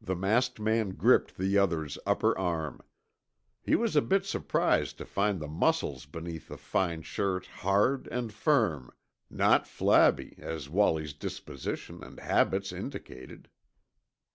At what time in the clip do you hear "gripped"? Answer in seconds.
0.92-1.36